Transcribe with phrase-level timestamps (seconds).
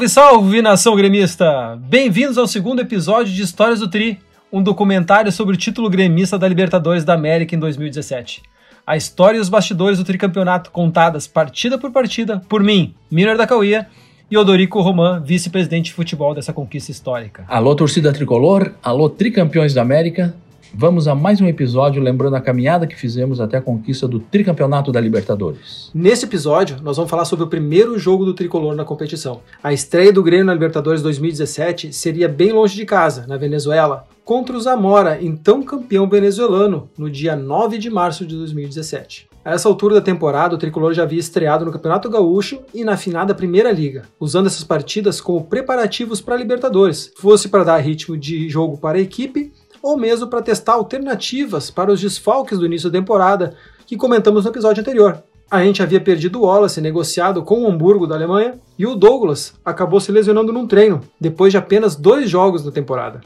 [0.00, 1.76] Salve, salve, nação gremista!
[1.76, 4.18] Bem-vindos ao segundo episódio de Histórias do Tri,
[4.50, 8.40] um documentário sobre o título gremista da Libertadores da América em 2017.
[8.86, 13.46] A história e os bastidores do tricampeonato contadas partida por partida por mim, Miner da
[13.46, 13.88] Cauia,
[14.30, 17.44] e Odorico Roman, vice-presidente de futebol dessa conquista histórica.
[17.46, 20.34] Alô, torcida tricolor, alô, tricampeões da América.
[20.72, 24.92] Vamos a mais um episódio lembrando a caminhada que fizemos até a conquista do tricampeonato
[24.92, 25.90] da Libertadores.
[25.92, 29.40] Nesse episódio, nós vamos falar sobre o primeiro jogo do tricolor na competição.
[29.62, 34.56] A estreia do Grêmio na Libertadores 2017 seria bem longe de casa, na Venezuela, contra
[34.56, 39.28] o Zamora, então campeão venezuelano, no dia 9 de março de 2017.
[39.44, 42.96] A essa altura da temporada, o tricolor já havia estreado no Campeonato Gaúcho e na
[42.96, 48.16] finada Primeira Liga, usando essas partidas como preparativos para a Libertadores, fosse para dar ritmo
[48.16, 49.50] de jogo para a equipe
[49.82, 53.54] ou mesmo para testar alternativas para os desfalques do início da temporada
[53.86, 55.22] que comentamos no episódio anterior.
[55.50, 59.54] A gente havia perdido o Wallace negociado com o Hamburgo da Alemanha e o Douglas
[59.64, 63.20] acabou se lesionando num treino, depois de apenas dois jogos da temporada.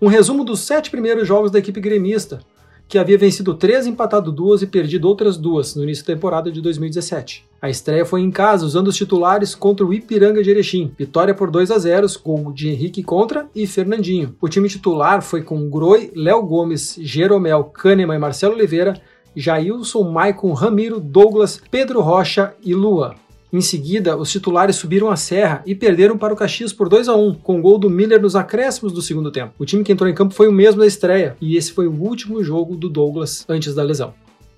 [0.00, 2.40] Um resumo dos sete primeiros jogos da equipe gremista,
[2.88, 6.60] que havia vencido três, empatado duas e perdido outras duas no início da temporada de
[6.60, 7.44] 2017.
[7.60, 10.92] A estreia foi em casa, usando os titulares contra o Ipiranga de Erechim.
[10.98, 14.36] Vitória por 2 a 0, gol de Henrique contra e Fernandinho.
[14.40, 19.00] O time titular foi com Groi, Léo Gomes, Jeromel, Kahneman e Marcelo Oliveira,
[19.34, 23.14] Jailson, Maicon, Ramiro, Douglas, Pedro Rocha e Lua.
[23.54, 27.14] Em seguida, os titulares subiram a serra e perderam para o Caxias por 2 a
[27.14, 29.54] 1, com gol do Miller nos acréscimos do segundo tempo.
[29.60, 31.92] O time que entrou em campo foi o mesmo da estreia, e esse foi o
[31.92, 34.12] último jogo do Douglas antes da lesão.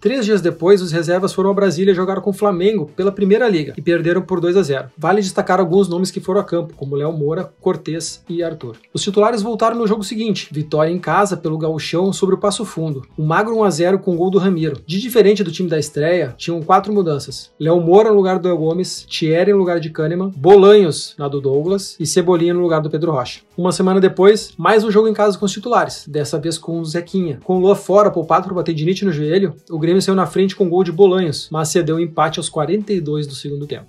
[0.07, 3.75] Três dias depois, os reservas foram a Brasília jogar com o Flamengo pela Primeira Liga
[3.77, 4.91] e perderam por 2 a 0.
[4.97, 8.77] Vale destacar alguns nomes que foram a campo, como Léo Moura, Cortez e Arthur.
[8.95, 13.03] Os titulares voltaram no jogo seguinte, vitória em casa pelo Gauchão sobre o Passo Fundo.
[13.19, 14.81] O magro 1 a 0 com gol do Ramiro.
[14.87, 17.51] De diferente do time da estreia, tinham quatro mudanças.
[17.59, 21.41] Léo Moura no lugar do El Gomes, Thierry no lugar de Kahneman, Bolanhos na do
[21.41, 23.41] Douglas e Cebolinha no lugar do Pedro Rocha.
[23.57, 26.85] Uma semana depois, mais um jogo em casa com os titulares, dessa vez com o
[26.85, 27.41] Zequinha.
[27.43, 30.27] Com o Lua fora, poupado por bater de no joelho, o Grêmio Grêmio saiu na
[30.27, 33.87] frente com gol de Bolanhos, mas cedeu empate aos 42 do segundo tempo.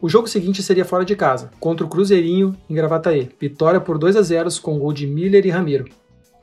[0.00, 3.28] O jogo seguinte seria fora de casa, contra o Cruzeirinho em Gravataí.
[3.38, 5.84] Vitória por 2 a 0 com gol de Miller e Ramiro.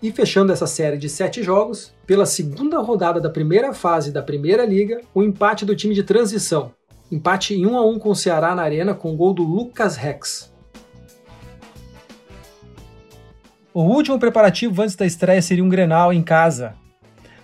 [0.02, 4.64] E fechando essa série de sete jogos, pela segunda rodada da primeira fase da Primeira
[4.64, 6.72] Liga, o empate do time de transição.
[7.12, 10.54] Empate em 1 a 1 com o Ceará na Arena com gol do Lucas Rex.
[13.74, 16.76] O último preparativo antes da estreia seria um Grenal em casa,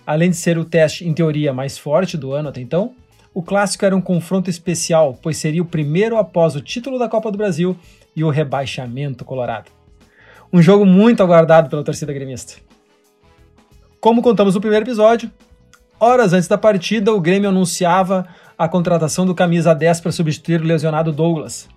[0.06, 2.94] Além de ser o teste, em teoria, mais forte do ano até então,
[3.34, 7.30] o clássico era um confronto especial, pois seria o primeiro após o título da Copa
[7.30, 7.76] do Brasil
[8.14, 9.70] e o rebaixamento colorado.
[10.52, 12.54] Um jogo muito aguardado pela torcida gremista.
[14.00, 15.30] Como contamos no primeiro episódio,
[15.98, 20.64] horas antes da partida, o Grêmio anunciava a contratação do camisa 10 para substituir o
[20.64, 21.68] lesionado Douglas.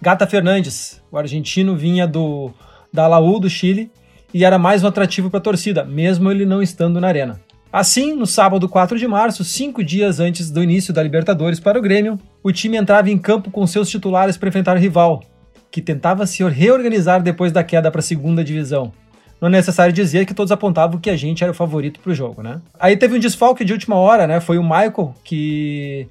[0.00, 2.50] Gata Fernandes, o argentino, vinha do
[2.92, 3.90] da Laú do Chile
[4.32, 7.40] e era mais um atrativo para a torcida, mesmo ele não estando na arena.
[7.74, 11.82] Assim, no sábado 4 de março, cinco dias antes do início da Libertadores para o
[11.82, 15.24] Grêmio, o time entrava em campo com seus titulares para enfrentar o rival,
[15.72, 18.92] que tentava se reorganizar depois da queda para a segunda divisão.
[19.40, 22.14] Não é necessário dizer que todos apontavam que a gente era o favorito para o
[22.14, 22.60] jogo, né?
[22.78, 24.38] Aí teve um desfalque de última hora, né?
[24.38, 26.06] Foi o Michael, que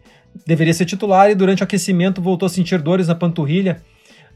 [0.46, 3.81] deveria ser titular e durante o aquecimento voltou a sentir dores na panturrilha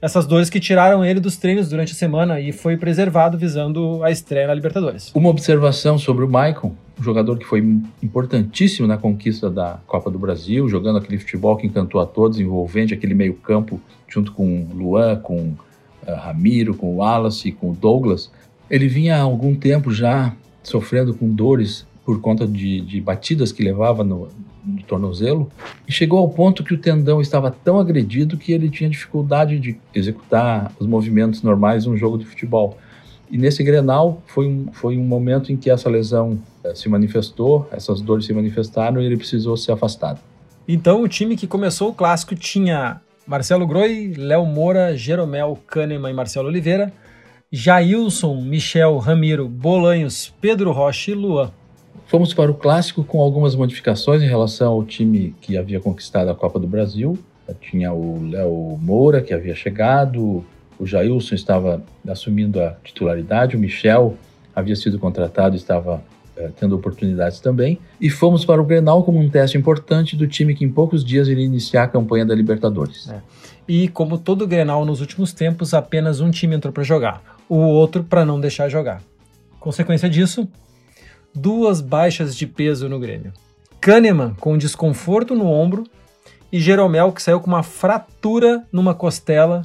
[0.01, 4.11] essas dores que tiraram ele dos treinos durante a semana e foi preservado visando a
[4.11, 5.11] estreia na Libertadores.
[5.15, 7.59] Uma observação sobre o Maicon, um jogador que foi
[8.01, 12.93] importantíssimo na conquista da Copa do Brasil, jogando aquele futebol que encantou a todos, envolvente
[12.93, 15.53] aquele meio-campo junto com Luan, com
[16.07, 18.31] uh, Ramiro, com o Wallace, com o Douglas.
[18.69, 23.63] Ele vinha há algum tempo já sofrendo com dores por conta de, de batidas que
[23.63, 24.29] levava no,
[24.65, 25.49] no tornozelo
[25.87, 29.77] e chegou ao ponto que o tendão estava tão agredido que ele tinha dificuldade de
[29.93, 32.77] executar os movimentos normais de um jogo de futebol.
[33.29, 37.67] E nesse Grenal foi um, foi um momento em que essa lesão eh, se manifestou,
[37.71, 40.19] essas dores se manifestaram e ele precisou ser afastado.
[40.67, 46.13] Então o time que começou o clássico tinha Marcelo Groi, Léo Moura, Jeromel, Kahneman e
[46.13, 46.93] Marcelo Oliveira,
[47.51, 51.51] Jailson, Michel, Ramiro, Bolanhos, Pedro Rocha e Luan.
[52.07, 56.35] Fomos para o clássico com algumas modificações em relação ao time que havia conquistado a
[56.35, 57.19] Copa do Brasil.
[57.59, 60.43] Tinha o Léo Moura, que havia chegado,
[60.79, 64.15] o Jailson estava assumindo a titularidade, o Michel
[64.55, 66.01] havia sido contratado e estava
[66.37, 67.77] eh, tendo oportunidades também.
[67.99, 71.27] E fomos para o Grenal como um teste importante do time que em poucos dias
[71.27, 73.09] iria iniciar a campanha da Libertadores.
[73.09, 73.21] É.
[73.67, 78.01] E como todo Grenal nos últimos tempos, apenas um time entrou para jogar, o outro
[78.01, 79.01] para não deixar jogar.
[79.59, 80.47] Consequência disso,
[81.37, 83.31] duas baixas de peso no Grêmio.
[83.79, 85.83] Kahneman com desconforto no ombro
[86.51, 89.61] e Jeromel, que saiu com uma fratura numa costela,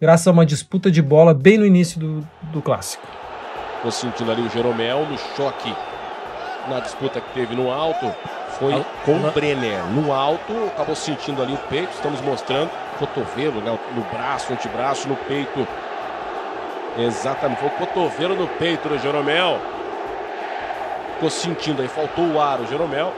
[0.00, 3.06] graças a uma disputa de bola bem no início do, do clássico.
[3.82, 5.72] Tô sentindo ali o Jeromel no choque
[6.68, 8.12] na disputa que teve no alto.
[8.58, 8.72] Foi
[9.04, 9.84] com o Brenner.
[9.92, 11.92] No alto, acabou sentindo ali o peito.
[11.92, 13.78] Estamos mostrando cotovelo, né?
[13.94, 15.66] No braço, antebraço, no peito.
[16.98, 19.60] Exatamente, foi o cotovelo no peito do Jeromel.
[21.16, 23.10] Ficou sentindo aí, faltou o ar o Jeromel.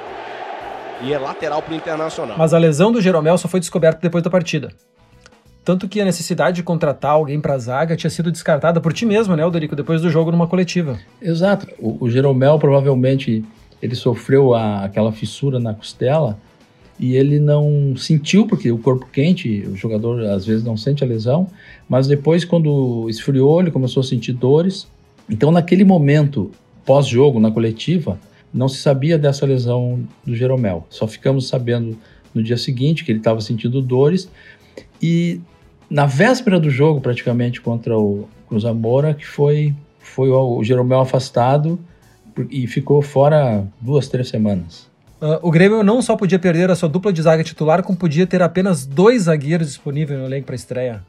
[1.02, 2.38] E é lateral para o Internacional.
[2.38, 4.70] Mas a lesão do Jeromel só foi descoberta depois da partida.
[5.64, 9.04] Tanto que a necessidade de contratar alguém para a zaga tinha sido descartada por ti
[9.04, 10.96] mesmo, né, Odorico, depois do jogo numa coletiva.
[11.20, 11.66] Exato.
[11.78, 13.44] O, o Jeromel provavelmente
[13.82, 16.38] ele sofreu a, aquela fissura na costela
[17.00, 21.06] e ele não sentiu, porque o corpo quente, o jogador às vezes não sente a
[21.06, 21.48] lesão,
[21.88, 24.86] mas depois, quando esfriou, ele começou a sentir dores.
[25.28, 26.50] Então, naquele momento,
[26.88, 28.19] pós-jogo, na coletiva,
[28.52, 30.87] não se sabia dessa lesão do Jeromel.
[30.88, 31.99] Só ficamos sabendo
[32.35, 34.26] no dia seguinte que ele estava sentindo dores.
[35.00, 35.38] E
[35.90, 41.79] na véspera do jogo, praticamente, contra o Cruz Amora, que foi, foi o Jeromel afastado
[42.50, 44.88] e ficou fora duas, três semanas.
[45.20, 48.26] Uh, o Grêmio não só podia perder a sua dupla de zaga titular, como podia
[48.26, 51.02] ter apenas dois zagueiros disponíveis no elenco para estreia.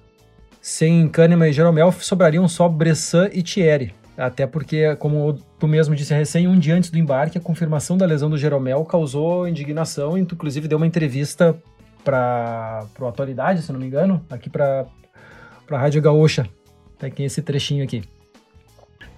[0.59, 3.93] Sem Kahneman e Jeromel, sobrariam só Bressan e Thierry.
[4.19, 8.05] Até porque, como tu mesmo disse recém, um dia antes do embarque, a confirmação da
[8.05, 11.57] lesão do Jeromel causou indignação e tu, inclusive, deu uma entrevista
[12.03, 14.85] para a Atualidade, se não me engano, aqui para
[15.71, 16.49] a Rádio Gaúcha.
[16.97, 18.03] Tem esse trechinho aqui.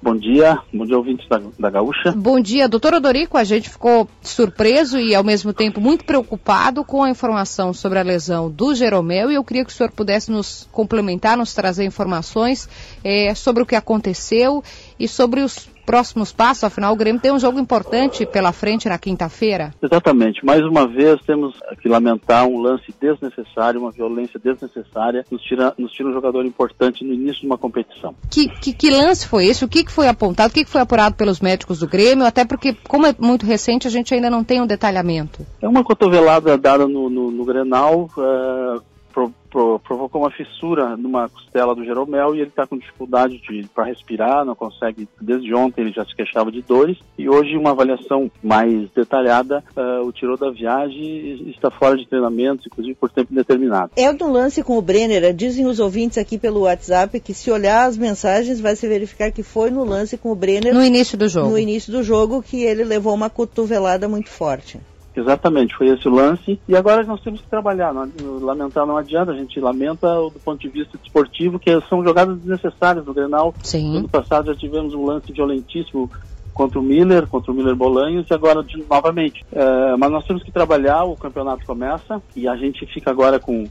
[0.02, 2.12] Bom dia, bom dia ouvintes da, da Gaúcha.
[2.12, 3.38] Bom dia, doutor Odorico.
[3.38, 8.02] A gente ficou surpreso e ao mesmo tempo muito preocupado com a informação sobre a
[8.02, 12.68] lesão do Jeromel e eu queria que o senhor pudesse nos complementar, nos trazer informações
[13.04, 14.64] é, sobre o que aconteceu
[15.00, 16.64] e sobre os próximos passos?
[16.64, 19.74] Afinal, o Grêmio tem um jogo importante pela frente na quinta-feira.
[19.84, 20.46] Exatamente.
[20.46, 25.92] Mais uma vez, temos que lamentar um lance desnecessário, uma violência desnecessária, nos tira, nos
[25.92, 28.16] tira um jogador importante no início de uma competição.
[28.30, 29.66] Que, que, que lance foi esse?
[29.66, 30.52] O que, que foi apontado?
[30.52, 32.26] O que, que foi apurado pelos médicos do Grêmio?
[32.26, 35.46] Até porque, como é muito recente, a gente ainda não tem um detalhamento.
[35.62, 38.82] É uma cotovelada dada no, no, no Grenal, uh,
[39.12, 43.42] pro, pro, provocou uma fissura numa costela do Jeromel e ele está com dificuldade
[43.74, 45.08] para respirar, não consegue.
[45.20, 50.06] Desde ontem ele já se queixava de dores e hoje uma avaliação mais detalhada uh,
[50.06, 53.92] o tirou da viagem e está fora de treinamento, inclusive por tempo indeterminado.
[53.96, 57.86] É do lance com o Brenner, dizem os ouvintes aqui pelo WhatsApp que se olhar
[57.86, 61.28] as mensagens vai se verificar que foi no lance com o Brenner no início do
[61.28, 61.50] jogo.
[61.50, 64.80] No início do jogo que ele levou uma cotovelada muito forte.
[65.16, 66.60] Exatamente, foi esse o lance.
[66.68, 67.94] E agora nós temos que trabalhar.
[67.94, 68.10] Não,
[68.40, 73.06] lamentar não adianta, a gente lamenta do ponto de vista desportivo, que são jogadas desnecessárias
[73.06, 73.54] no Grenal.
[73.62, 73.92] Sim.
[73.92, 76.10] No ano passado já tivemos um lance violentíssimo
[76.54, 79.46] contra o Miller, contra o Miller Bolanhos e agora de, novamente.
[79.52, 83.68] É, mas nós temos que trabalhar, o campeonato começa e a gente fica agora com.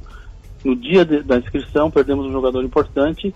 [0.62, 3.34] No dia de, da inscrição, perdemos um jogador importante.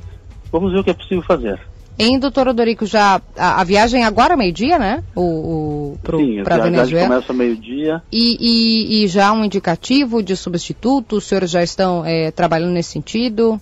[0.53, 1.59] Vamos ver o que é possível fazer.
[1.97, 5.05] Em doutor Odorico, já a, a viagem é agora meio-dia, né?
[5.15, 8.03] O, o, pro, Sim, a viagem começa meio-dia.
[8.11, 11.17] E, e, e, já um indicativo de substituto?
[11.17, 13.61] Os senhores já estão é, trabalhando nesse sentido?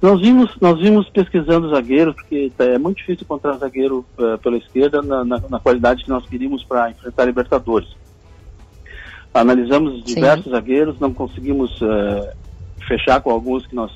[0.00, 5.02] Nós vimos, nós vimos pesquisando zagueiros, porque é muito difícil encontrar zagueiro uh, pela esquerda
[5.02, 7.88] na, na, na, qualidade que nós queríamos para enfrentar a Libertadores.
[9.32, 10.50] Analisamos diversos Sim.
[10.50, 12.28] zagueiros, não conseguimos uh,
[12.86, 13.92] fechar com alguns que nós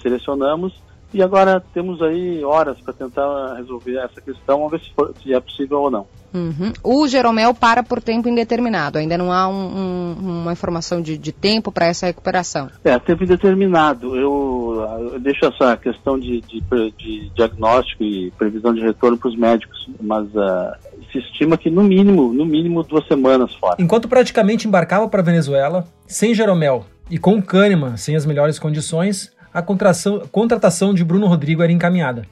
[0.00, 0.72] selecionamos
[1.12, 5.32] e agora temos aí horas para tentar resolver essa questão, vamos ver se, for, se
[5.32, 6.06] é possível ou não.
[6.34, 6.72] Uhum.
[6.82, 11.30] O Jeromel para por tempo indeterminado, ainda não há um, um, uma informação de, de
[11.30, 12.70] tempo para essa recuperação.
[12.82, 14.16] É, tempo indeterminado.
[14.16, 16.62] Eu, eu deixo essa questão de, de,
[16.96, 20.74] de, diagnóstico e previsão de retorno para os médicos, mas uh,
[21.12, 23.76] se estima que no mínimo, no mínimo duas semanas fora.
[23.78, 29.30] Enquanto praticamente embarcava para a Venezuela, sem Jeromel e com Kahneman sem as melhores condições,
[29.52, 32.26] a contratação de Bruno Rodrigo era encaminhada.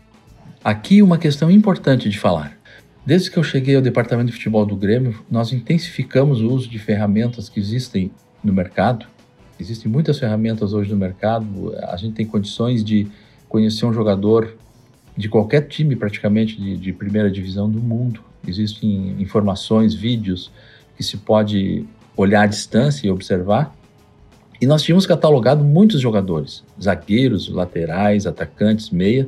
[0.62, 2.58] Aqui uma questão importante de falar.
[3.04, 6.78] Desde que eu cheguei ao departamento de futebol do Grêmio, nós intensificamos o uso de
[6.78, 8.10] ferramentas que existem
[8.42, 9.06] no mercado.
[9.58, 11.74] Existem muitas ferramentas hoje no mercado.
[11.88, 13.06] A gente tem condições de
[13.48, 14.56] conhecer um jogador
[15.16, 18.22] de qualquer time, praticamente, de, de primeira divisão do mundo.
[18.46, 20.50] Existem informações, vídeos
[20.96, 21.84] que se pode
[22.16, 23.74] olhar à distância e observar.
[24.60, 29.26] E nós tínhamos catalogado muitos jogadores, zagueiros, laterais, atacantes, meia,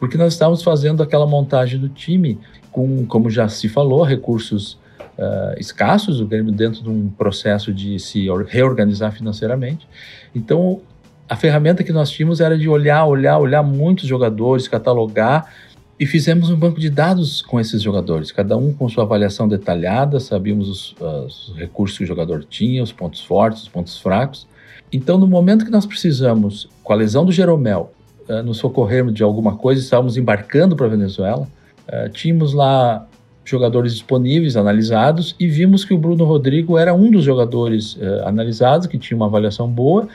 [0.00, 2.38] porque nós estávamos fazendo aquela montagem do time
[2.72, 4.72] com, como já se falou, recursos
[5.16, 9.86] uh, escassos, o Grêmio dentro de um processo de se reorganizar financeiramente.
[10.34, 10.80] Então,
[11.28, 15.54] a ferramenta que nós tínhamos era de olhar, olhar, olhar muitos jogadores, catalogar
[16.00, 20.18] e fizemos um banco de dados com esses jogadores, cada um com sua avaliação detalhada,
[20.18, 24.50] sabíamos os, os recursos que o jogador tinha, os pontos fortes, os pontos fracos
[24.92, 27.92] Então, no momento que nós precisamos, com a lesão do Jeromel,
[28.28, 31.48] uh, nos socorrermos de alguma coisa, estávamos embarcando para a Venezuela,
[31.88, 33.06] uh, tínhamos lá
[33.44, 38.86] jogadores disponíveis, analisados, e vimos que o Bruno Rodrigo era um dos jogadores uh, analisados,
[38.86, 40.08] que tinha uma avaliação boa,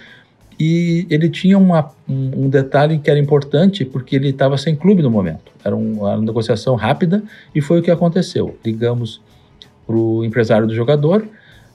[0.60, 5.12] e ele tinha uma, um, detalhe que era importante, porque ele estava sem clube no
[5.12, 5.52] momento.
[5.64, 8.58] Era, um, uma negociação rápida, e foi o que aconteceu.
[8.66, 9.22] Ligamos
[9.86, 11.28] para o empresário do jogador,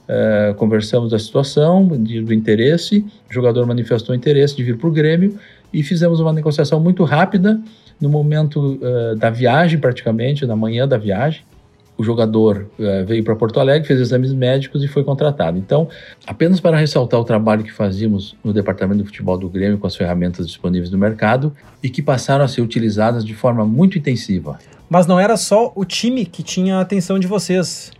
[0.09, 4.91] uh, conversamos da situação, de, do interesse, o jogador manifestou interesse de vir para o
[4.91, 5.37] Grêmio,
[5.73, 7.59] e fizemos uma negociação muito rápida,
[7.99, 11.41] no momento uh, da viagem, praticamente, na manhã da viagem,
[11.97, 15.57] o jogador uh, veio para Porto Alegre, fez exames médicos e foi contratado.
[15.57, 15.87] Então,
[16.25, 19.95] apenas para ressaltar o trabalho que fazíamos no departamento de futebol do Grêmio com as
[19.95, 24.57] ferramentas disponíveis no mercado e que passaram a ser utilizadas de forma muito intensiva.
[24.89, 27.91] Mas não era só o time que tinha a atenção de vocês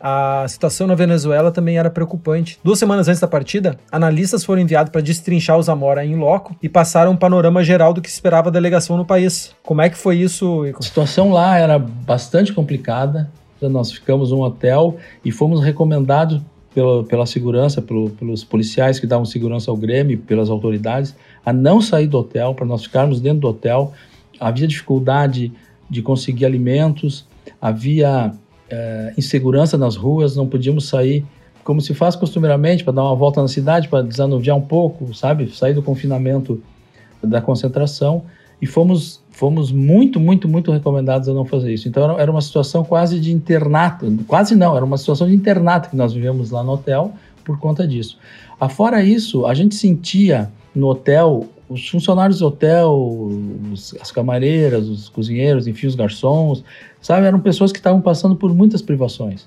[0.00, 2.58] a situação na Venezuela também era preocupante.
[2.64, 6.68] Duas semanas antes da partida, analistas foram enviados para destrinchar o Zamora em loco e
[6.68, 9.54] passaram um panorama geral do que esperava da delegação no país.
[9.62, 10.64] Como é que foi isso?
[10.78, 13.30] A situação lá era bastante complicada.
[13.60, 16.40] Nós ficamos num hotel e fomos recomendados
[16.74, 21.14] pela, pela segurança, pelo, pelos policiais que davam segurança ao Grêmio, pelas autoridades,
[21.44, 23.92] a não sair do hotel, para nós ficarmos dentro do hotel.
[24.38, 25.52] Havia dificuldade
[25.90, 27.26] de conseguir alimentos,
[27.60, 28.32] havia
[28.70, 31.24] é, insegurança nas ruas, não podíamos sair
[31.62, 35.54] como se faz costumeiramente para dar uma volta na cidade, para desanuviar um pouco, sabe?
[35.54, 36.62] Sair do confinamento
[37.22, 38.24] da concentração
[38.60, 41.88] e fomos fomos muito, muito, muito recomendados a não fazer isso.
[41.88, 45.96] Então era uma situação quase de internato, quase não, era uma situação de internato que
[45.96, 48.18] nós vivemos lá no hotel por conta disso.
[48.60, 52.92] Afora isso, a gente sentia no hotel os funcionários do hotel,
[53.72, 56.64] os, as camareiras, os cozinheiros, enfim, os garçons,
[57.00, 59.46] sabe, eram pessoas que estavam passando por muitas privações.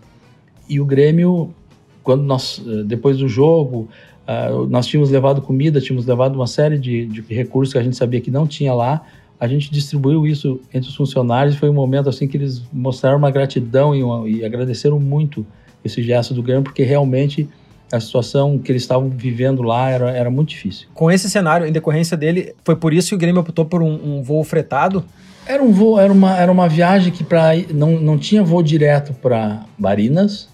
[0.69, 1.53] E o Grêmio,
[2.01, 3.89] quando nós, eh, depois do jogo,
[4.25, 7.97] uh, nós tínhamos levado comida, tínhamos levado uma série de, de, recursos que a gente
[7.97, 9.05] sabia que não tinha lá,
[9.37, 13.31] a gente distribuiu isso entre os funcionários, foi um momento assim que eles mostraram uma
[13.31, 15.45] gratidão e, uma, e agradeceram muito
[15.83, 17.49] esse gesto do Grêmio, porque realmente
[17.93, 20.87] a situação que eles estavam vivendo lá era, era muito difícil.
[20.95, 24.17] Com esse cenário, em decorrência dele, foi por isso que o Grêmio optou por um,
[24.17, 25.05] um voo fretado?
[25.45, 29.13] Era um voo, era uma, era uma viagem que pra, não, não tinha voo direto
[29.13, 30.49] para Barinas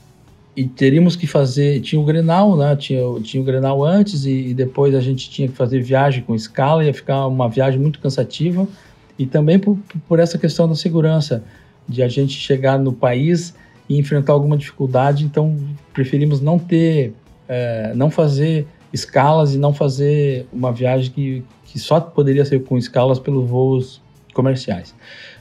[0.54, 2.76] e teríamos que fazer, tinha o Grenal, né?
[2.76, 6.36] Tinha, tinha o Grenal antes e, e depois a gente tinha que fazer viagem com
[6.36, 8.68] escala, ia ficar uma viagem muito cansativa
[9.18, 9.78] e também por,
[10.10, 11.42] por essa questão da segurança,
[11.88, 13.54] de a gente chegar no país
[13.88, 15.58] e enfrentar alguma dificuldade, então
[15.92, 17.14] preferimos não ter
[17.50, 22.78] é, não fazer escalas e não fazer uma viagem que, que só poderia ser com
[22.78, 24.02] escalas pelos voos
[24.34, 24.94] comerciais.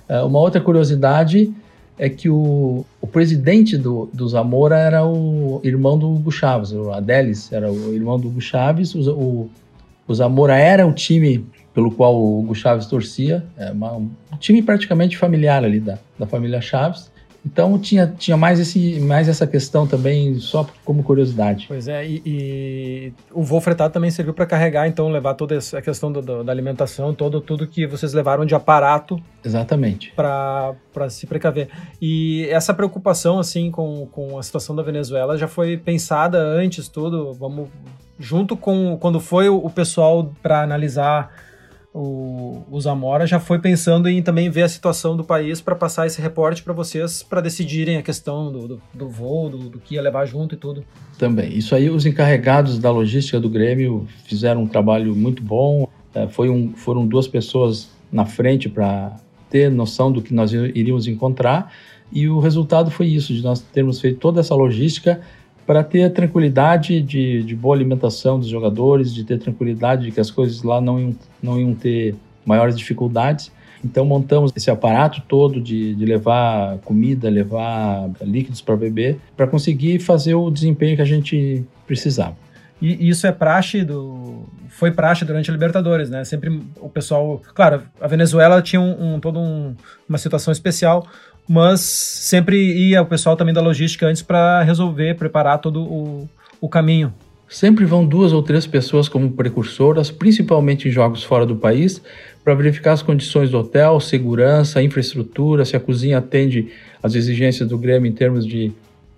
[0.09, 1.53] É, uma outra curiosidade
[1.99, 6.91] é que o, o presidente do, do Zamora era o irmão do Hugo Chaves, o
[6.93, 9.51] Adelis era o irmão do Hugo Chaves, o, o,
[10.07, 14.63] o Zamora era o time pelo qual o Hugo Chaves torcia, é uma, um time
[14.63, 17.11] praticamente familiar ali da, da família Chaves,
[17.45, 21.67] então tinha, tinha mais, esse, mais essa questão também, só como curiosidade.
[21.69, 25.81] Pois é, e, e o voo fretado também serviu para carregar, então levar toda essa
[25.81, 29.21] questão do, do, da alimentação, todo, tudo que vocês levaram de aparato.
[29.45, 30.13] Exatamente.
[30.15, 30.75] Para
[31.09, 31.69] se precaver.
[32.03, 37.33] E essa preocupação, assim, com, com a situação da Venezuela já foi pensada antes, tudo,
[37.35, 37.69] vamos,
[38.19, 41.31] junto com quando foi o, o pessoal para analisar
[42.01, 46.07] o, o Zamora já foi pensando em também ver a situação do país para passar
[46.07, 49.97] esse reporte para vocês para decidirem a questão do, do, do voo, do, do, que
[49.97, 50.85] ia levar junto e tudo.
[51.19, 51.59] Também.
[51.59, 55.89] Isso aí, os encarregados da logística do Grêmio fizeram um trabalho muito bom.
[56.15, 59.17] É, foi um, foram duas pessoas na frente para
[59.51, 61.73] ter noção do que nós iríamos encontrar.
[62.13, 65.21] E o resultado foi isso, de nós termos feito toda essa logística
[65.69, 70.19] para ter a tranquilidade de, de, boa alimentação dos jogadores, de ter tranquilidade de que
[70.19, 73.53] as coisas lá não iam, não iam ter maiores dificuldades.
[73.85, 79.99] Então montamos esse aparato todo de, de levar comida, levar líquidos para beber, para conseguir
[79.99, 82.35] fazer o desempenho que a gente precisava.
[82.81, 84.45] E isso é praxe do.
[84.71, 86.25] Foi praxe durante a Libertadores, né?
[86.25, 87.43] Sempre o pessoal.
[87.55, 89.77] Claro, a Venezuela tinha um, um toda um,
[90.09, 91.07] uma situação especial
[91.49, 96.29] mas sempre ia o pessoal também da logística antes para resolver, preparar todo o,
[96.61, 97.13] o caminho.
[97.49, 102.03] Sempre vão duas ou três pessoas como precursoras, principalmente em jogos fora do país,
[102.45, 106.69] para verificar as condições do hotel, segurança, infraestrutura, se a cozinha atende
[107.03, 108.71] às exigências do Grêmio em termos de,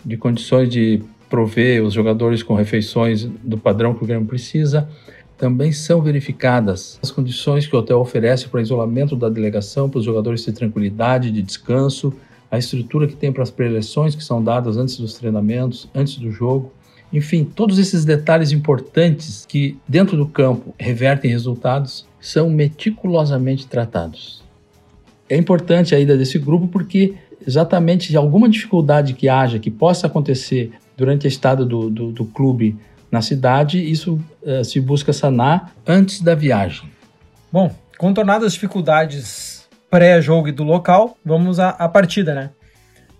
[0.04, 4.88] de condições de prover os jogadores com refeições do padrão que o Grêmio precisa.
[5.40, 10.04] Também são verificadas as condições que o hotel oferece para isolamento da delegação, para os
[10.04, 12.12] jogadores ter tranquilidade, de descanso,
[12.50, 16.30] a estrutura que tem para as preleções que são dadas antes dos treinamentos, antes do
[16.30, 16.70] jogo.
[17.10, 24.42] Enfim, todos esses detalhes importantes que dentro do campo revertem resultados são meticulosamente tratados.
[25.26, 27.14] É importante a ida desse grupo porque
[27.46, 32.76] exatamente alguma dificuldade que haja, que possa acontecer durante a estada do, do, do clube
[33.10, 36.88] na cidade, isso uh, se busca sanar antes da viagem.
[37.52, 42.50] Bom, contornadas as dificuldades pré-jogo e do local, vamos à, à partida, né?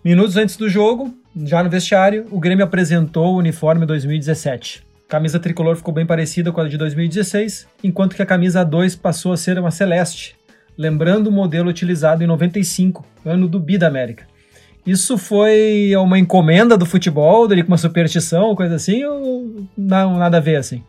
[0.05, 1.13] Minutos antes do jogo,
[1.45, 4.83] já no vestiário, o Grêmio apresentou o uniforme 2017.
[5.07, 8.95] A camisa tricolor ficou bem parecida com a de 2016, enquanto que a camisa 2
[8.97, 10.37] passou a ser uma celeste,
[10.79, 14.25] lembrando o modelo utilizado em 95, ano do Bi da América.
[14.87, 20.39] Isso foi uma encomenda do futebol, dele com uma superstição, coisa assim, ou não, nada
[20.39, 20.83] a ver assim?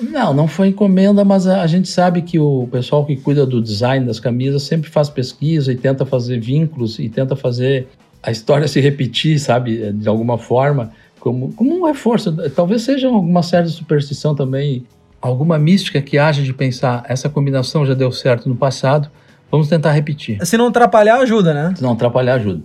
[0.00, 3.60] Não, não foi encomenda, mas a, a, gente sabe que o pessoal que cuida do
[3.60, 7.88] design das camisas sempre faz pesquisa e tenta fazer vínculos e tenta fazer
[8.22, 12.34] a história se repetir, sabe, de alguma forma, como, como um reforço.
[12.50, 14.84] Talvez seja alguma certa superstição também,
[15.20, 19.10] alguma mística que haja de pensar essa combinação já deu certo no passado,
[19.50, 20.38] vamos tentar repetir.
[20.46, 21.74] Se não atrapalhar, ajuda, né?
[21.76, 22.62] Se não atrapalhar, ajuda.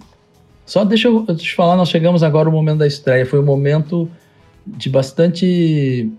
[0.65, 3.25] Só deixa eu, te falar, nós chegamos agora ao momento da estreia.
[3.25, 4.09] Foi um momento
[4.65, 6.09] de bastante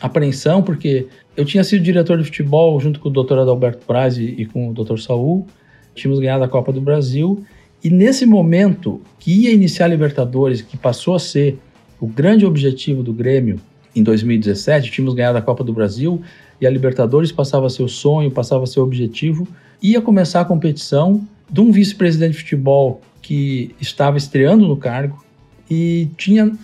[0.00, 3.38] apreensão, porque eu tinha sido diretor de futebol junto com o Dr.
[3.38, 4.98] Adalberto Braz e, e com o Dr.
[4.98, 5.46] Saul.
[5.94, 7.44] Tínhamos ganhado a Copa do Brasil.
[7.82, 11.58] E nesse momento que ia iniciar a Libertadores, que passou a ser
[12.00, 13.60] o grande objetivo do Grêmio
[13.94, 16.20] em 2017, tínhamos ganhado a Copa do Brasil
[16.60, 19.46] e a Libertadores passava a ser o sonho, passava a ser o objetivo,
[19.80, 25.24] ia começar a competição de um vice-presidente de futebol que estava estreando no cargo
[25.68, 26.56] e tinha,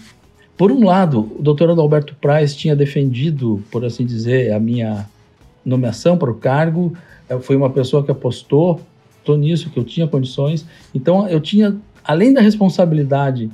[0.56, 5.10] por um lado, o doutor Adalberto Praz tinha defendido, por assim dizer, a minha
[5.66, 6.96] nomeação para o cargo,
[7.28, 8.80] eh, foi uma pessoa que apostou
[9.36, 10.64] nisso, que eu tinha condições.
[10.94, 13.50] Então eu tinha, além da responsabilidade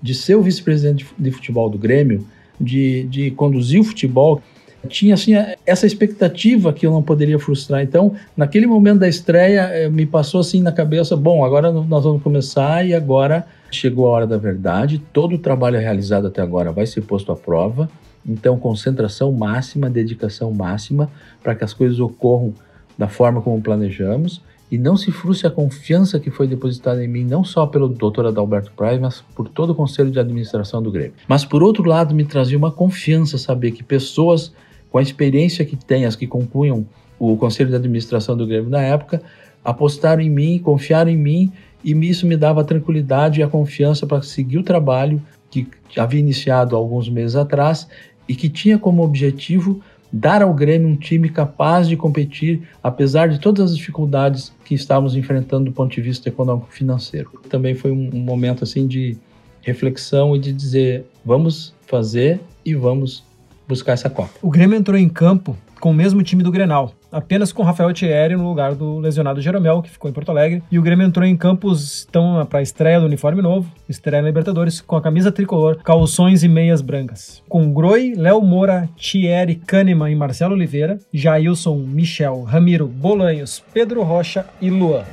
[0.00, 2.26] de ser o vice-presidente de futebol do Grêmio,
[2.58, 4.40] de, de conduzir o futebol,
[4.86, 5.32] tinha assim
[5.66, 7.82] essa expectativa que eu não poderia frustrar.
[7.82, 12.22] Então, naquele momento da estreia, eh, me passou assim na cabeça, bom, agora nós vamos
[12.22, 16.86] começar e agora chegou a hora da verdade, todo o trabalho realizado até agora vai
[16.86, 17.88] ser posto à prova.
[18.26, 21.10] Então, concentração máxima, dedicação máxima
[21.42, 22.52] para que as coisas ocorram
[22.96, 27.24] da forma como planejamos e não se frustre a confiança que foi depositada em mim,
[27.24, 28.26] não só pelo Dr.
[28.26, 31.14] Adalberto Price, mas por todo o conselho de administração do Grêmio.
[31.26, 34.52] Mas por outro lado, me trazia uma confiança saber que pessoas
[34.90, 36.86] com a experiência que têm, as que compunham
[37.18, 39.20] o conselho de administração do Grêmio na época,
[39.64, 41.52] apostaram em mim, confiaram em mim
[41.84, 46.20] e isso me dava a tranquilidade e a confiança para seguir o trabalho que havia
[46.20, 47.88] iniciado alguns meses atrás
[48.28, 49.80] e que tinha como objetivo
[50.12, 55.16] dar ao Grêmio um time capaz de competir, apesar de todas as dificuldades que estávamos
[55.16, 57.30] enfrentando do ponto de vista econômico-financeiro.
[57.48, 59.16] Também foi um, um momento assim de
[59.62, 63.22] reflexão e de dizer vamos fazer e vamos
[63.68, 64.30] buscar essa Copa.
[64.42, 68.36] O Grêmio entrou em campo com o mesmo time do Grenal, apenas com Rafael Thierry
[68.36, 70.62] no lugar do lesionado Jeromel, que ficou em Porto Alegre.
[70.70, 74.28] E o Grêmio entrou em campos então, para a estreia do uniforme novo, estreia na
[74.28, 77.42] Libertadores, com a camisa tricolor, calções e meias brancas.
[77.48, 84.46] Com Groi, Léo Moura, Thierry, Kahneman e Marcelo Oliveira, Jailson, Michel, Ramiro, Bolanhos, Pedro Rocha
[84.60, 85.04] e Luan.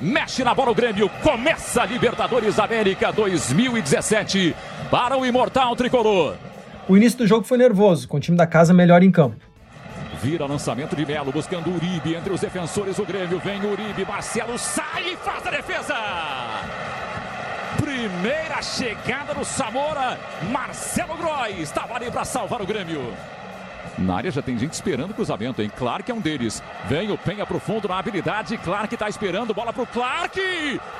[0.00, 4.54] Mexe na bola o Grêmio, começa a Libertadores América 2017
[4.90, 6.34] para o Imortal Tricolor.
[6.86, 9.36] O início do jogo foi nervoso, com o time da casa melhor em campo.
[10.22, 13.38] Vira lançamento de Melo, buscando Uribe entre os defensores do Grêmio.
[13.38, 15.94] Vem Uribe, Marcelo sai e faz a defesa.
[17.76, 20.18] Primeira chegada do Samora,
[20.50, 23.12] Marcelo Groy estava ali para salvar o Grêmio.
[23.98, 25.70] Na área já tem gente esperando o cruzamento, hein?
[25.74, 26.62] Clark é um deles.
[26.86, 28.56] Vem o Penha pro fundo na habilidade.
[28.58, 29.54] Clark está esperando.
[29.54, 30.40] Bola pro Clark.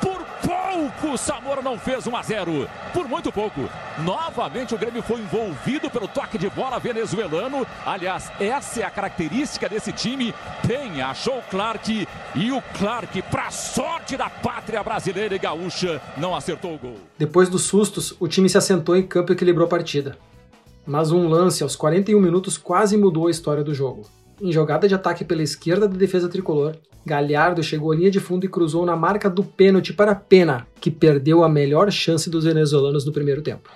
[0.00, 2.68] Por pouco, Samora não fez 1 a 0.
[2.92, 3.68] Por muito pouco.
[3.98, 7.66] Novamente o Grêmio foi envolvido pelo toque de bola venezuelano.
[7.84, 10.34] Aliás, essa é a característica desse time.
[10.66, 16.34] Penha achou o Clark e o Clark, para sorte da pátria brasileira e gaúcha, não
[16.34, 16.98] acertou o gol.
[17.18, 20.16] Depois dos sustos, o time se assentou em campo e equilibrou a partida
[20.86, 24.02] mas um lance aos 41 minutos quase mudou a história do jogo.
[24.40, 28.44] Em jogada de ataque pela esquerda da defesa tricolor, Galhardo chegou à linha de fundo
[28.44, 33.04] e cruzou na marca do pênalti para Pena, que perdeu a melhor chance dos venezuelanos
[33.04, 33.70] no primeiro tempo.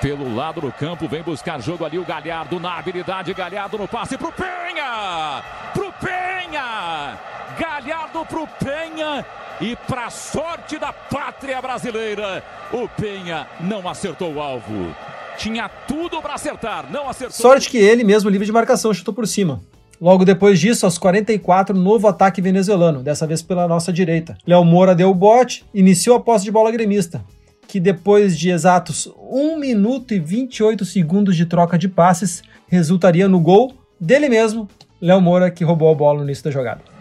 [0.00, 4.16] Pelo lado do campo, vem buscar jogo ali o Galhardo na habilidade, Galhardo no passe
[4.16, 5.42] pro Penha!
[5.72, 7.18] Pro Penha!
[7.58, 9.24] Galhardo pro Penha
[9.60, 14.94] e para sorte da pátria brasileira, o Penha não acertou o alvo.
[15.36, 17.36] Tinha tudo para acertar, não acertou.
[17.36, 19.60] Sorte que ele, mesmo livre de marcação, chutou por cima.
[20.00, 24.36] Logo depois disso, aos 44, novo ataque venezuelano, dessa vez pela nossa direita.
[24.46, 27.24] Léo Moura deu o bote, iniciou a posse de bola gremista,
[27.66, 33.40] que depois de exatos 1 minuto e 28 segundos de troca de passes, resultaria no
[33.40, 34.68] gol dele mesmo,
[35.00, 36.93] Léo Moura, que roubou a bola no início da jogada.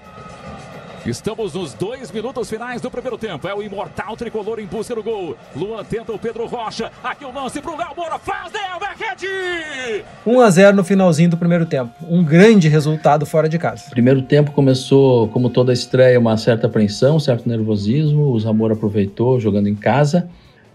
[1.06, 3.46] Estamos nos dois minutos finais do primeiro tempo.
[3.46, 5.36] É o imortal tricolor em busca do gol.
[5.54, 6.89] Luan tenta o Pedro Rocha.
[7.04, 8.18] Aqui o lance pro Léo Moura.
[8.18, 10.06] Faz Léo, é rede!
[10.26, 11.92] 1 a 0 no finalzinho do primeiro tempo.
[12.08, 13.89] Um grande resultado fora de casa.
[13.89, 18.32] Primeiro tempo começou, como toda estreia, uma certa apreensão, um certo nervosismo.
[18.32, 20.30] O Zamora aproveitou jogando em casa,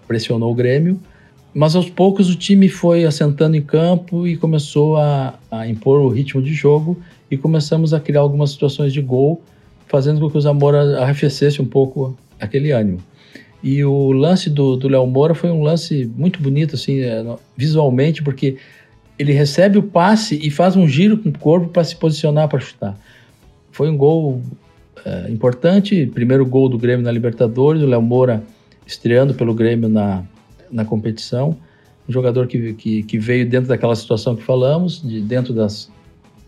[0.06, 1.00] pressionou o Grêmio.
[1.54, 6.08] Mas aos poucos o time foi assentando em campo e começou a, a impor o
[6.10, 6.98] ritmo de jogo
[7.30, 9.42] e começamos a criar algumas situações de gol
[9.88, 12.98] fazendo com que o Zamora arrefecesse um pouco aquele ânimo.
[13.62, 17.24] E o lance do Léo Moura foi um lance muito bonito, assim, é,
[17.56, 18.56] visualmente, porque
[19.18, 22.60] ele recebe o passe e faz um giro com o corpo para se posicionar para
[22.60, 22.96] chutar.
[23.72, 24.40] Foi um gol
[25.04, 28.44] é, importante, primeiro gol do Grêmio na Libertadores, o Léo Moura
[28.86, 30.24] estreando pelo Grêmio na,
[30.70, 31.56] na competição.
[32.08, 35.90] Um jogador que, que, que veio dentro daquela situação que falamos, de dentro das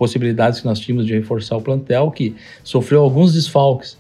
[0.01, 2.35] possibilidades que nós tínhamos de reforçar o plantel, que
[2.65, 3.99] sofreu alguns desfalques,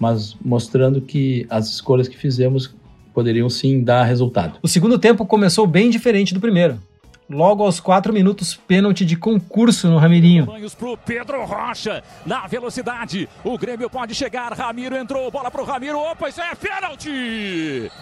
[0.00, 2.74] mas mostrando que as escolhas que fizemos
[3.12, 4.58] poderiam sim dar resultado.
[4.62, 6.80] O segundo tempo começou bem diferente do primeiro.
[7.28, 10.46] Logo aos quatro minutos, pênalti de concurso no Ramirinho.
[10.46, 15.98] Banhos pro Pedro Rocha, na velocidade, o Grêmio pode chegar, Ramiro entrou, bola pro Ramiro,
[15.98, 17.92] opa, isso é pênalti!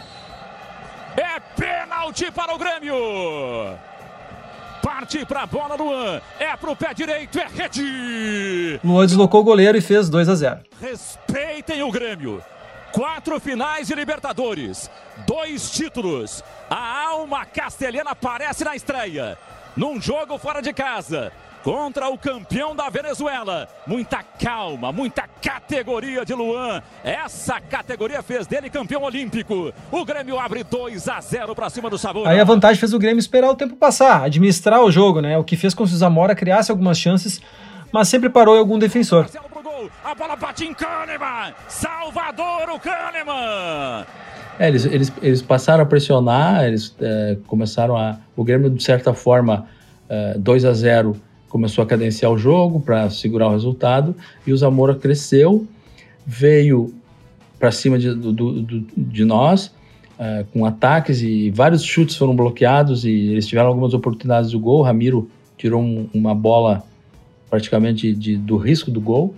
[1.17, 3.90] É pênalti para o Grêmio!
[4.83, 6.21] Parte para a bola, Luan.
[6.39, 8.81] É pro pé direito, é rede.
[8.83, 10.61] Luan deslocou o goleiro e fez 2 a 0.
[10.81, 12.43] Respeitem o Grêmio.
[12.93, 14.91] Quatro finais de Libertadores,
[15.27, 16.43] dois títulos.
[16.69, 19.39] A alma castelhana aparece na estreia.
[19.77, 21.31] Num jogo fora de casa,
[21.63, 23.69] contra o campeão da Venezuela.
[23.87, 26.83] Muita calma, muita categoria de Luan.
[27.05, 29.73] Essa categoria fez dele campeão olímpico.
[29.91, 32.27] O Grêmio abre 2 a 0 para cima do Sabor.
[32.27, 35.37] Aí a vantagem fez o Grêmio esperar o tempo passar, administrar o jogo, né?
[35.39, 37.41] O que fez com que o Zamora criasse algumas chances,
[37.93, 39.27] mas sempre parou em algum defensor.
[40.05, 41.55] A bola bate em Kahneman.
[41.69, 44.05] Salvador o Kahneman.
[44.59, 48.19] É, eles, eles, eles passaram a pressionar, eles é, começaram a.
[48.37, 49.67] O Grêmio, de certa forma,
[50.09, 51.17] é, 2 a 0
[51.51, 54.15] começou a cadenciar o jogo para segurar o resultado
[54.47, 55.67] e o Zamora cresceu,
[56.25, 56.95] veio
[57.59, 59.67] para cima de, do, do, de nós
[60.19, 64.79] uh, com ataques e vários chutes foram bloqueados e eles tiveram algumas oportunidades do gol.
[64.79, 66.83] O Ramiro tirou um, uma bola
[67.51, 69.35] praticamente de, do risco do gol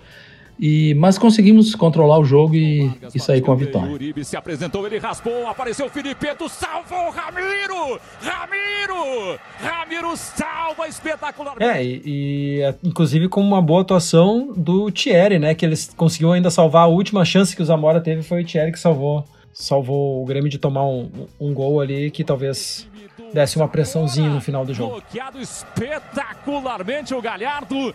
[0.65, 3.91] e, mas conseguimos controlar o jogo e, e sair com a vitória.
[3.91, 8.01] Uribe se apresentou, ele raspou, apareceu o Filipeto, salvou o Ramiro!
[8.21, 9.41] Ramiro!
[9.59, 11.57] Ramiro salva espetacular.
[11.61, 15.53] É, e, e, inclusive com uma boa atuação do Thierry, né?
[15.53, 18.71] Que eles conseguiu ainda salvar a última chance que o Zamora teve foi o Thierry
[18.71, 22.89] que salvou, salvou o Grêmio de tomar um, um gol ali que talvez
[23.35, 24.93] desse uma pressãozinha no final do jogo.
[24.93, 27.93] Bloqueado espetacularmente o Galhardo.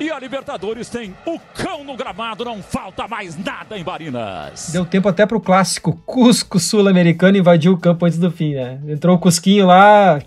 [0.00, 4.70] E a Libertadores tem o cão no gramado, não falta mais nada em Barinas.
[4.72, 8.78] Deu tempo até pro clássico Cusco sul-americano invadir o campo antes do fim, né?
[8.86, 10.20] Entrou o Cusquinho lá.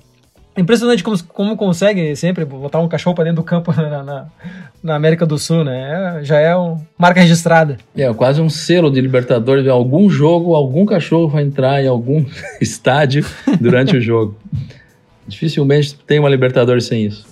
[0.58, 4.26] Impressionante como, como consegue sempre botar um cachorro para dentro do campo na, na,
[4.84, 6.20] na, América do Sul, né?
[6.20, 7.78] É, já é uma marca registrada.
[7.96, 9.66] É, quase um selo de Libertadores.
[9.70, 12.26] Algum jogo, algum cachorro vai entrar em algum
[12.60, 13.26] estádio
[13.62, 14.36] durante o jogo.
[15.26, 17.26] Dificilmente tem uma Libertadores sem isso.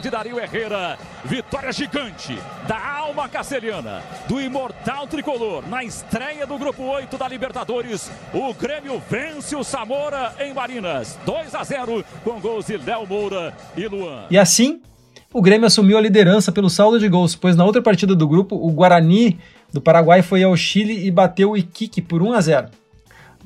[0.00, 0.98] De Dario Herrera.
[1.24, 5.66] Vitória gigante da alma castelhana, do imortal tricolor.
[5.68, 11.18] Na estreia do Grupo 8 da Libertadores, o Grêmio vence o Samora em Marinas.
[11.24, 14.26] 2 a 0 com gols de Léo Moura e Luan.
[14.30, 14.80] E assim,
[15.32, 18.56] o Grêmio assumiu a liderança pelo saldo de gols, pois na outra partida do grupo,
[18.56, 19.38] o Guarani
[19.72, 22.68] do Paraguai foi ao Chile e bateu o Iquique por 1 a 0.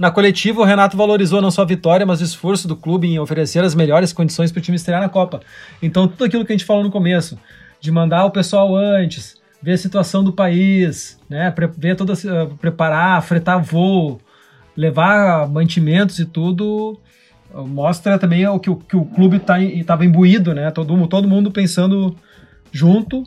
[0.01, 3.19] Na coletiva, o Renato valorizou não só a vitória, mas o esforço do clube em
[3.19, 5.43] oferecer as melhores condições para o time estrear na Copa.
[5.83, 7.39] Então, tudo aquilo que a gente falou no começo,
[7.79, 13.23] de mandar o pessoal antes, ver a situação do país, né, ver toda, uh, preparar,
[13.23, 14.19] fretar voo,
[14.75, 16.99] levar mantimentos e tudo,
[17.53, 21.29] uh, mostra também o que, o, que o clube estava tá, imbuído, né, todo, todo
[21.29, 22.17] mundo pensando
[22.73, 23.23] junto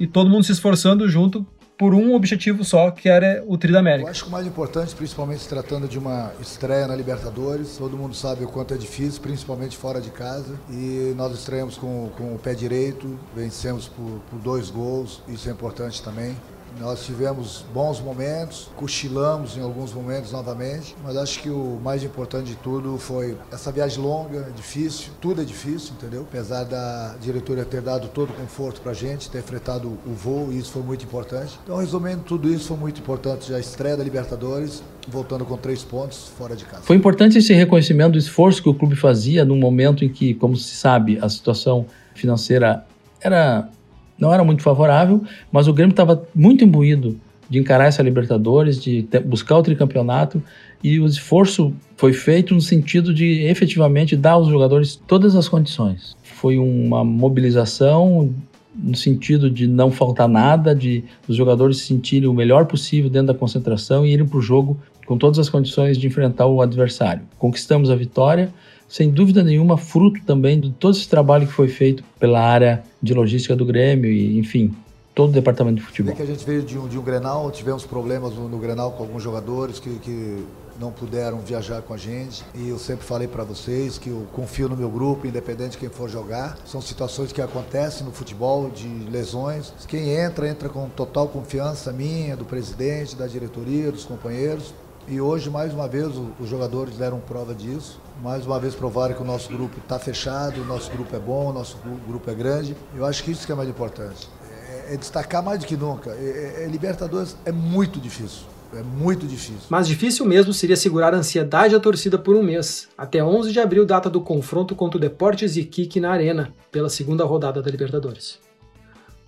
[0.00, 1.46] e todo mundo se esforçando junto
[1.78, 4.08] por um objetivo só, que era o Tri da América.
[4.08, 7.96] Eu acho que o mais importante, principalmente se tratando de uma estreia na Libertadores, todo
[7.96, 10.58] mundo sabe o quanto é difícil, principalmente fora de casa.
[10.70, 15.52] E nós estreamos com, com o pé direito, vencemos por, por dois gols, isso é
[15.52, 16.36] importante também.
[16.80, 22.48] Nós tivemos bons momentos, cochilamos em alguns momentos novamente, mas acho que o mais importante
[22.48, 26.22] de tudo foi essa viagem longa, difícil, tudo é difícil, entendeu?
[26.22, 30.58] Apesar da diretoria ter dado todo o conforto pra gente, ter fretado o voo, e
[30.58, 31.58] isso foi muito importante.
[31.64, 36.28] Então, resumindo tudo isso, foi muito importante a estreia da Libertadores, voltando com três pontos
[36.36, 36.82] fora de casa.
[36.82, 40.56] Foi importante esse reconhecimento do esforço que o clube fazia num momento em que, como
[40.56, 42.84] se sabe, a situação financeira
[43.20, 43.68] era
[44.18, 49.06] não era muito favorável, mas o Grêmio estava muito imbuído de encarar essa Libertadores, de
[49.24, 50.42] buscar o tricampeonato
[50.82, 56.16] e o esforço foi feito no sentido de efetivamente dar aos jogadores todas as condições.
[56.22, 58.34] Foi uma mobilização
[58.76, 63.28] no sentido de não faltar nada, de os jogadores se sentirem o melhor possível dentro
[63.28, 67.22] da concentração e irem para o jogo com todas as condições de enfrentar o adversário.
[67.38, 68.52] Conquistamos a vitória,
[68.88, 73.14] sem dúvida nenhuma, fruto também de todo esse trabalho que foi feito pela área de
[73.14, 74.74] logística do Grêmio e, enfim,
[75.14, 76.12] todo o departamento de futebol.
[76.12, 78.92] É que a gente veio de um, de um Grenal, tivemos problemas no, no Grenal
[78.92, 80.44] com alguns jogadores que, que
[80.78, 82.44] não puderam viajar com a gente.
[82.54, 85.88] E eu sempre falei para vocês que eu confio no meu grupo, independente de quem
[85.88, 86.56] for jogar.
[86.66, 89.72] São situações que acontecem no futebol, de lesões.
[89.86, 94.74] Quem entra, entra com total confiança minha, do presidente, da diretoria, dos companheiros.
[95.08, 96.08] E hoje, mais uma vez,
[96.40, 98.00] os jogadores deram prova disso.
[98.20, 101.50] Mais uma vez provaram que o nosso grupo está fechado, o nosso grupo é bom,
[101.50, 102.76] o nosso grupo é grande.
[102.92, 104.28] Eu acho que isso que é mais importante.
[104.50, 106.10] É, é destacar mais do que nunca.
[106.10, 108.46] É, é, Libertadores é muito difícil.
[108.74, 109.66] É muito difícil.
[109.68, 112.88] Mas difícil mesmo seria segurar a ansiedade da torcida por um mês.
[112.96, 117.24] Até 11 de abril, data do confronto contra o Deportes Iquique na Arena, pela segunda
[117.24, 118.38] rodada da Libertadores.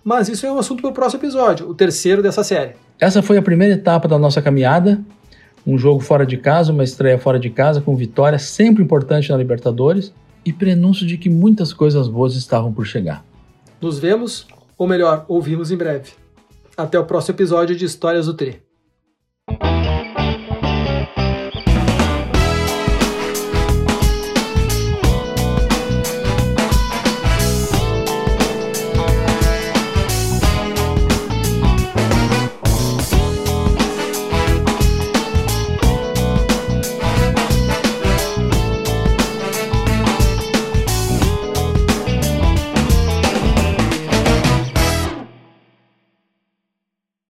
[0.03, 2.73] Mas isso é um assunto para o próximo episódio, o terceiro dessa série.
[2.99, 5.01] Essa foi a primeira etapa da nossa caminhada.
[5.65, 9.37] Um jogo fora de casa, uma estreia fora de casa, com vitória, sempre importante na
[9.37, 10.13] Libertadores,
[10.45, 13.25] e prenúncio de que muitas coisas boas estavam por chegar.
[13.81, 14.47] Nos vemos,
[14.77, 16.11] ou melhor, ouvimos em breve.
[16.77, 18.61] Até o próximo episódio de Histórias do Tri.